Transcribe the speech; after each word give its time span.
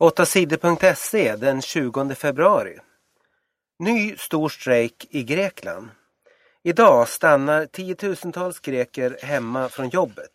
8sidor.se 0.00 1.36
den 1.36 1.62
20 1.62 2.14
februari. 2.14 2.78
Ny 3.78 4.16
stor 4.16 4.48
strejk 4.48 5.06
i 5.10 5.22
Grekland. 5.22 5.88
Idag 6.62 7.08
stannar 7.08 7.66
tiotusentals 7.66 8.60
greker 8.60 9.18
hemma 9.22 9.68
från 9.68 9.88
jobbet. 9.88 10.30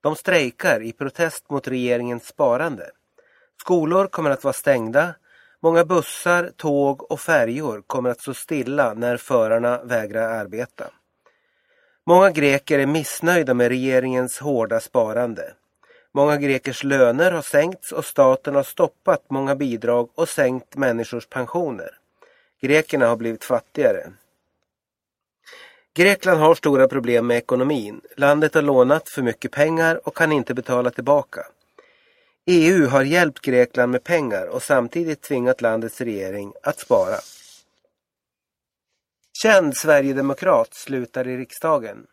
De 0.00 0.16
strejkar 0.16 0.82
i 0.82 0.92
protest 0.92 1.50
mot 1.50 1.68
regeringens 1.68 2.26
sparande. 2.26 2.90
Skolor 3.60 4.06
kommer 4.06 4.30
att 4.30 4.44
vara 4.44 4.52
stängda. 4.52 5.14
Många 5.62 5.84
bussar, 5.84 6.52
tåg 6.56 7.12
och 7.12 7.20
färjor 7.20 7.82
kommer 7.86 8.10
att 8.10 8.20
stå 8.20 8.34
stilla 8.34 8.94
när 8.94 9.16
förarna 9.16 9.82
vägrar 9.82 10.28
arbeta. 10.28 10.90
Många 12.06 12.30
greker 12.30 12.78
är 12.78 12.86
missnöjda 12.86 13.54
med 13.54 13.68
regeringens 13.68 14.38
hårda 14.38 14.80
sparande. 14.80 15.52
Många 16.14 16.36
grekers 16.36 16.84
löner 16.84 17.30
har 17.30 17.42
sänkts 17.42 17.92
och 17.92 18.04
staten 18.04 18.54
har 18.54 18.62
stoppat 18.62 19.30
många 19.30 19.56
bidrag 19.56 20.08
och 20.14 20.28
sänkt 20.28 20.76
människors 20.76 21.26
pensioner. 21.26 21.90
Grekerna 22.60 23.06
har 23.06 23.16
blivit 23.16 23.44
fattigare. 23.44 24.12
Grekland 25.94 26.40
har 26.40 26.54
stora 26.54 26.88
problem 26.88 27.26
med 27.26 27.36
ekonomin. 27.36 28.00
Landet 28.16 28.54
har 28.54 28.62
lånat 28.62 29.08
för 29.08 29.22
mycket 29.22 29.52
pengar 29.52 30.08
och 30.08 30.16
kan 30.16 30.32
inte 30.32 30.54
betala 30.54 30.90
tillbaka. 30.90 31.46
EU 32.46 32.86
har 32.86 33.02
hjälpt 33.02 33.40
Grekland 33.40 33.92
med 33.92 34.04
pengar 34.04 34.46
och 34.46 34.62
samtidigt 34.62 35.22
tvingat 35.22 35.60
landets 35.60 36.00
regering 36.00 36.52
att 36.62 36.78
spara. 36.78 37.16
Känd 39.42 39.76
Sverigedemokrat 39.76 40.74
slutar 40.74 41.28
i 41.28 41.36
riksdagen. 41.36 42.06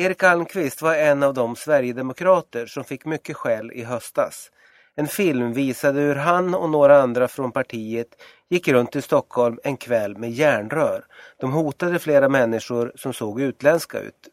Erik 0.00 0.22
Almqvist 0.22 0.82
var 0.82 0.94
en 0.94 1.22
av 1.22 1.34
de 1.34 1.56
Sverigedemokrater 1.56 2.66
som 2.66 2.84
fick 2.84 3.04
mycket 3.04 3.36
skäll 3.36 3.72
i 3.72 3.82
höstas. 3.82 4.50
En 4.94 5.06
film 5.06 5.52
visade 5.52 6.00
hur 6.00 6.14
han 6.14 6.54
och 6.54 6.70
några 6.70 7.02
andra 7.02 7.28
från 7.28 7.52
partiet 7.52 8.06
gick 8.48 8.68
runt 8.68 8.96
i 8.96 9.02
Stockholm 9.02 9.58
en 9.62 9.76
kväll 9.76 10.18
med 10.18 10.30
järnrör. 10.30 11.04
De 11.40 11.52
hotade 11.52 11.98
flera 11.98 12.28
människor 12.28 12.92
som 12.94 13.12
såg 13.12 13.40
utländska 13.40 14.00
ut. 14.00 14.28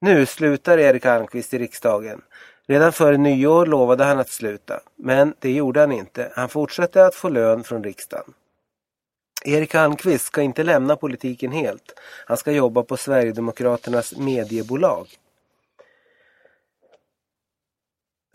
Nu 0.00 0.26
slutar 0.26 0.78
Erik 0.78 1.06
Almqvist 1.06 1.54
i 1.54 1.58
riksdagen. 1.58 2.22
Redan 2.68 2.92
före 2.92 3.16
nyår 3.16 3.66
lovade 3.66 4.04
han 4.04 4.18
att 4.18 4.28
sluta, 4.28 4.80
men 4.98 5.34
det 5.38 5.52
gjorde 5.52 5.80
han 5.80 5.92
inte. 5.92 6.32
Han 6.34 6.48
fortsatte 6.48 7.06
att 7.06 7.14
få 7.14 7.28
lön 7.28 7.64
från 7.64 7.84
riksdagen. 7.84 8.34
Erik 9.46 9.74
Almqvist 9.74 10.26
ska 10.26 10.42
inte 10.42 10.62
lämna 10.62 10.96
politiken 10.96 11.52
helt. 11.52 11.94
Han 12.26 12.36
ska 12.36 12.52
jobba 12.52 12.82
på 12.82 12.96
Sverigedemokraternas 12.96 14.16
mediebolag. 14.16 15.08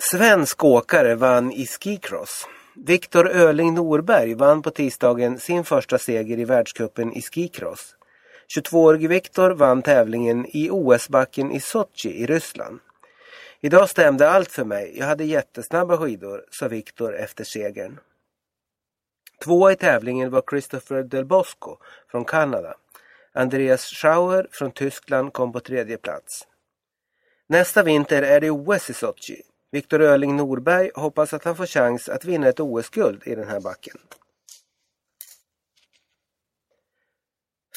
Svensk 0.03 0.63
åkare 0.63 1.15
vann 1.15 1.51
i 1.51 1.65
skicross. 1.65 2.47
Viktor 2.75 3.29
Öling 3.29 3.73
Norberg 3.73 4.33
vann 4.33 4.61
på 4.61 4.69
tisdagen 4.69 5.39
sin 5.39 5.63
första 5.63 5.97
seger 5.97 6.39
i 6.39 6.45
världscupen 6.45 7.13
i 7.13 7.21
skicross. 7.21 7.95
22-årige 8.57 9.07
Viktor 9.07 9.51
vann 9.51 9.81
tävlingen 9.81 10.45
i 10.45 10.69
OS-backen 10.69 11.51
i 11.51 11.59
Sochi 11.59 12.09
i 12.09 12.25
Ryssland. 12.25 12.79
Idag 13.61 13.89
stämde 13.89 14.29
allt 14.29 14.51
för 14.51 14.63
mig. 14.63 14.95
Jag 14.97 15.05
hade 15.05 15.23
jättesnabba 15.23 15.97
skidor, 15.97 16.45
sa 16.51 16.67
Viktor 16.67 17.15
efter 17.15 17.43
segern. 17.43 17.99
Två 19.43 19.71
i 19.71 19.75
tävlingen 19.75 20.29
var 20.29 20.43
Christopher 20.49 21.03
Del 21.03 21.25
Bosco 21.25 21.77
från 22.07 22.25
Kanada. 22.25 22.73
Andreas 23.33 23.85
Schauer 23.85 24.47
från 24.51 24.71
Tyskland 24.71 25.33
kom 25.33 25.51
på 25.51 25.59
tredje 25.59 25.97
plats. 25.97 26.47
Nästa 27.47 27.83
vinter 27.83 28.21
är 28.21 28.39
det 28.39 28.51
OS 28.51 28.89
i 28.89 28.93
Sochi. 28.93 29.41
Viktor 29.71 30.01
Öling 30.01 30.35
Norberg 30.35 30.91
hoppas 30.95 31.33
att 31.33 31.43
han 31.43 31.55
får 31.55 31.65
chans 31.65 32.09
att 32.09 32.25
vinna 32.25 32.47
ett 32.47 32.59
OS-guld 32.59 33.23
i 33.25 33.35
den 33.35 33.47
här 33.47 33.59
backen. 33.59 33.97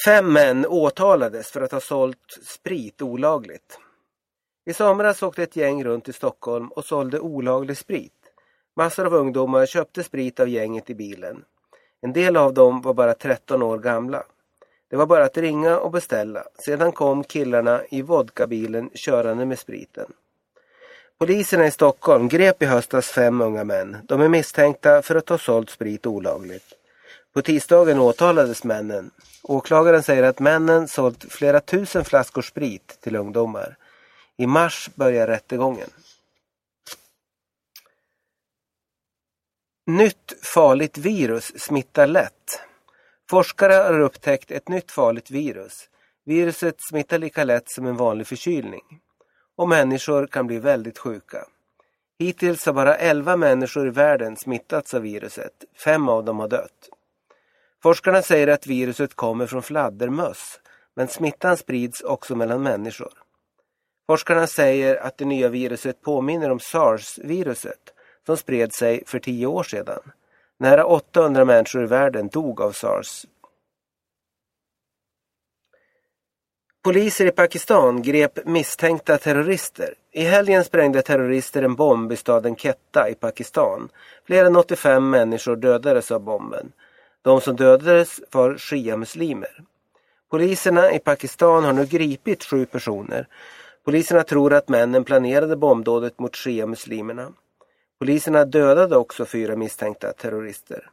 Fem 0.05 0.33
män 0.33 0.65
åtalades 0.65 1.51
för 1.51 1.61
att 1.61 1.71
ha 1.71 1.79
sålt 1.79 2.39
sprit 2.43 3.01
olagligt. 3.01 3.79
I 4.65 4.73
somras 4.73 5.23
åkte 5.23 5.43
ett 5.43 5.55
gäng 5.55 5.83
runt 5.83 6.09
i 6.09 6.13
Stockholm 6.13 6.67
och 6.67 6.85
sålde 6.85 7.19
olaglig 7.19 7.77
sprit. 7.77 8.13
Massor 8.75 9.05
av 9.05 9.13
ungdomar 9.13 9.65
köpte 9.65 10.03
sprit 10.03 10.39
av 10.39 10.49
gänget 10.49 10.89
i 10.89 10.95
bilen. 10.95 11.43
En 12.05 12.13
del 12.13 12.37
av 12.37 12.53
dem 12.53 12.81
var 12.81 12.93
bara 12.93 13.13
13 13.13 13.61
år 13.61 13.79
gamla. 13.79 14.23
Det 14.89 14.95
var 14.95 15.05
bara 15.05 15.23
att 15.23 15.37
ringa 15.37 15.77
och 15.77 15.91
beställa. 15.91 16.43
Sedan 16.65 16.91
kom 16.91 17.23
killarna 17.23 17.81
i 17.89 18.01
vodkabilen 18.01 18.89
körande 18.93 19.45
med 19.45 19.59
spriten. 19.59 20.13
Poliserna 21.17 21.67
i 21.67 21.71
Stockholm 21.71 22.27
grep 22.27 22.61
i 22.61 22.65
höstas 22.65 23.07
fem 23.07 23.41
unga 23.41 23.63
män. 23.63 23.97
De 24.03 24.21
är 24.21 24.27
misstänkta 24.27 25.01
för 25.01 25.15
att 25.15 25.29
ha 25.29 25.37
sålt 25.37 25.69
sprit 25.69 26.05
olagligt. 26.05 26.73
På 27.33 27.41
tisdagen 27.41 27.99
åtalades 27.99 28.63
männen. 28.63 29.11
Åklagaren 29.43 30.03
säger 30.03 30.23
att 30.23 30.39
männen 30.39 30.87
sålt 30.87 31.25
flera 31.29 31.59
tusen 31.59 32.05
flaskor 32.05 32.41
sprit 32.41 32.97
till 33.01 33.15
ungdomar. 33.15 33.75
I 34.37 34.47
mars 34.47 34.89
börjar 34.95 35.27
rättegången. 35.27 35.89
Nytt 39.87 40.45
farligt 40.53 40.97
virus 40.97 41.59
smittar 41.59 42.07
lätt. 42.07 42.61
Forskare 43.29 43.73
har 43.73 43.99
upptäckt 43.99 44.51
ett 44.51 44.69
nytt 44.69 44.91
farligt 44.91 45.31
virus. 45.31 45.89
Viruset 46.25 46.75
smittar 46.89 47.17
lika 47.17 47.43
lätt 47.43 47.69
som 47.69 47.85
en 47.85 47.95
vanlig 47.95 48.27
förkylning. 48.27 48.81
Och 49.55 49.69
människor 49.69 50.27
kan 50.27 50.47
bli 50.47 50.59
väldigt 50.59 50.97
sjuka. 50.97 51.45
Hittills 52.19 52.65
har 52.65 52.73
bara 52.73 52.95
11 52.95 53.37
människor 53.37 53.87
i 53.87 53.89
världen 53.89 54.37
smittats 54.37 54.93
av 54.93 55.01
viruset. 55.01 55.53
Fem 55.83 56.09
av 56.09 56.23
dem 56.25 56.39
har 56.39 56.47
dött. 56.47 56.89
Forskarna 57.83 58.21
säger 58.21 58.47
att 58.47 58.67
viruset 58.67 59.15
kommer 59.15 59.47
från 59.47 59.63
fladdermöss, 59.63 60.59
men 60.95 61.07
smittan 61.07 61.57
sprids 61.57 62.01
också 62.01 62.35
mellan 62.35 62.63
människor. 62.63 63.13
Forskarna 64.07 64.47
säger 64.47 64.95
att 64.95 65.17
det 65.17 65.25
nya 65.25 65.49
viruset 65.49 66.01
påminner 66.01 66.49
om 66.49 66.59
sars-viruset 66.59 67.94
som 68.25 68.37
spred 68.37 68.73
sig 68.73 69.03
för 69.05 69.19
tio 69.19 69.47
år 69.47 69.63
sedan. 69.63 69.99
Nära 70.57 70.85
800 70.85 71.45
människor 71.45 71.83
i 71.83 71.87
världen 71.87 72.27
dog 72.27 72.61
av 72.61 72.71
sars. 72.71 73.25
Poliser 76.83 77.25
i 77.25 77.31
Pakistan 77.31 78.01
grep 78.01 78.45
misstänkta 78.45 79.17
terrorister. 79.17 79.93
I 80.11 80.23
helgen 80.23 80.63
sprängde 80.63 81.01
terrorister 81.01 81.63
en 81.63 81.75
bomb 81.75 82.11
i 82.11 82.15
staden 82.15 82.55
Quetta 82.55 83.09
i 83.09 83.15
Pakistan. 83.15 83.89
Fler 84.25 84.45
än 84.45 84.55
85 84.55 85.09
människor 85.09 85.55
dödades 85.55 86.11
av 86.11 86.21
bomben. 86.21 86.71
De 87.21 87.41
som 87.41 87.55
dödades 87.55 88.21
var 88.31 88.57
shia-muslimer. 88.57 89.63
Poliserna 90.29 90.91
i 90.91 90.99
Pakistan 90.99 91.63
har 91.63 91.73
nu 91.73 91.85
gripit 91.85 92.43
sju 92.43 92.65
personer. 92.65 93.27
Poliserna 93.83 94.23
tror 94.23 94.53
att 94.53 94.69
männen 94.69 95.03
planerade 95.03 95.55
bombdådet 95.55 96.19
mot 96.19 96.35
shia-muslimerna. 96.35 97.33
Poliserna 97.99 98.45
dödade 98.45 98.97
också 98.97 99.25
fyra 99.25 99.55
misstänkta 99.55 100.13
terrorister. 100.13 100.89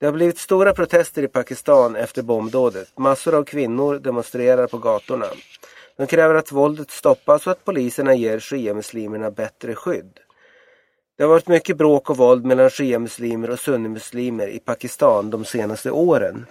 Det 0.00 0.06
har 0.06 0.12
blivit 0.12 0.38
stora 0.38 0.72
protester 0.72 1.22
i 1.22 1.28
Pakistan 1.28 1.96
efter 1.96 2.22
bombdådet. 2.22 2.98
Massor 2.98 3.34
av 3.34 3.44
kvinnor 3.44 3.98
demonstrerar 3.98 4.66
på 4.66 4.78
gatorna. 4.78 5.26
De 5.96 6.06
kräver 6.06 6.34
att 6.34 6.52
våldet 6.52 6.90
stoppas 6.90 7.46
och 7.46 7.52
att 7.52 7.64
poliserna 7.64 8.14
ger 8.14 8.38
shia-muslimerna 8.38 9.30
bättre 9.30 9.74
skydd. 9.74 10.20
Det 11.16 11.22
har 11.22 11.30
varit 11.30 11.48
mycket 11.48 11.76
bråk 11.76 12.10
och 12.10 12.16
våld 12.16 12.44
mellan 12.44 12.70
shia-muslimer 12.70 13.50
och 13.50 13.60
sunnimuslimer 13.60 14.48
i 14.48 14.58
Pakistan 14.58 15.30
de 15.30 15.44
senaste 15.44 15.90
åren. 15.90 16.46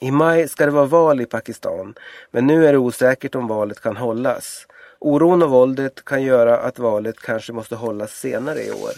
I 0.00 0.10
maj 0.10 0.48
ska 0.48 0.64
det 0.66 0.72
vara 0.72 0.86
val 0.86 1.20
i 1.20 1.26
Pakistan, 1.26 1.94
men 2.30 2.46
nu 2.46 2.66
är 2.66 2.72
det 2.72 2.78
osäkert 2.78 3.34
om 3.34 3.48
valet 3.48 3.80
kan 3.80 3.96
hållas. 3.96 4.66
Oron 5.04 5.42
och 5.42 5.50
våldet 5.50 6.04
kan 6.04 6.22
göra 6.22 6.58
att 6.58 6.78
valet 6.78 7.20
kanske 7.20 7.52
måste 7.52 7.76
hållas 7.76 8.12
senare 8.12 8.62
i 8.62 8.70
år. 8.70 8.92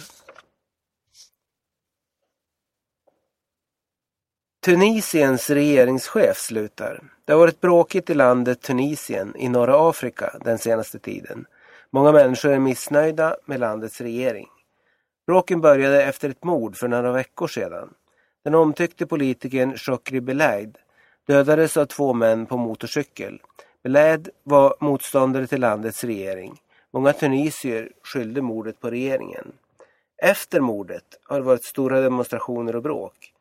Tunisiens 4.65 5.51
regeringschef 5.51 6.37
slutar. 6.37 7.03
Det 7.25 7.33
har 7.33 7.39
varit 7.39 7.61
bråkigt 7.61 8.11
i 8.11 8.15
landet 8.15 8.61
Tunisien 8.61 9.37
i 9.37 9.49
norra 9.49 9.89
Afrika 9.89 10.39
den 10.45 10.59
senaste 10.59 10.99
tiden. 10.99 11.47
Många 11.91 12.13
människor 12.13 12.51
är 12.51 12.59
missnöjda 12.59 13.37
med 13.45 13.61
landets 13.61 14.01
regering. 14.01 14.49
Bråken 15.27 15.61
började 15.61 16.05
efter 16.05 16.31
ett 16.31 16.45
mord 16.45 16.77
för 16.77 16.89
några 16.89 17.13
veckor 17.13 17.47
sedan. 17.47 17.95
Den 18.45 18.55
omtyckte 18.55 19.07
politikern 19.07 19.77
Chokri 19.77 20.21
Belaid 20.21 20.79
dödades 21.27 21.77
av 21.77 21.87
två 21.87 22.13
män 22.13 22.47
på 22.47 22.57
motorcykel. 22.57 23.41
Belaid 23.85 24.29
var 24.43 24.77
motståndare 24.81 25.47
till 25.47 25.61
landets 25.61 26.05
regering. 26.05 26.61
Många 26.93 27.13
tunisier 27.13 27.91
skyllde 28.03 28.43
mordet 28.43 28.81
på 28.81 28.91
regeringen. 28.91 29.53
Efter 30.23 30.61
mordet 30.61 31.05
har 31.25 31.37
det 31.37 31.45
varit 31.45 31.65
stora 31.65 32.01
demonstrationer 32.01 32.77
och 32.77 32.83
bråk. 32.83 33.33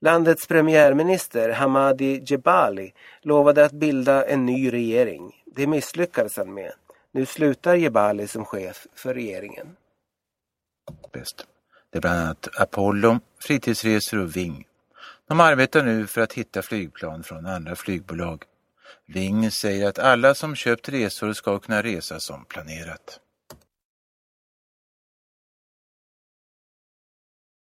Landets 0.00 0.46
premiärminister 0.46 1.50
Hamadi 1.50 2.22
Jebali 2.26 2.92
lovade 3.22 3.64
att 3.64 3.72
bilda 3.72 4.26
en 4.26 4.46
ny 4.46 4.72
regering. 4.72 5.42
Det 5.46 5.66
misslyckades 5.66 6.36
han 6.36 6.54
med. 6.54 6.72
Nu 7.12 7.26
slutar 7.26 7.74
Jebali 7.74 8.28
som 8.28 8.44
chef 8.44 8.86
för 8.94 9.14
regeringen. 9.14 9.76
Bäst. 11.12 11.46
Det 11.90 11.98
är 11.98 12.00
bland 12.00 12.18
annat 12.18 12.48
Apollo, 12.58 13.18
Fritidsresor 13.40 14.18
och 14.18 14.36
Ving. 14.36 14.66
De 15.28 15.40
arbetar 15.40 15.82
nu 15.82 16.06
för 16.06 16.20
att 16.20 16.32
hitta 16.32 16.62
flygplan 16.62 17.22
från 17.22 17.46
andra 17.46 17.76
flygbolag. 17.76 18.44
Ving 19.06 19.50
säger 19.50 19.88
att 19.88 19.98
alla 19.98 20.34
som 20.34 20.54
köpt 20.54 20.88
resor 20.88 21.32
ska 21.32 21.58
kunna 21.58 21.82
resa 21.82 22.20
som 22.20 22.44
planerat. 22.44 23.20